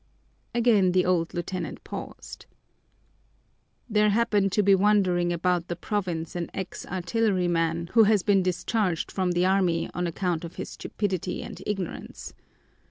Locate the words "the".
0.93-1.05, 5.67-5.75, 9.33-9.45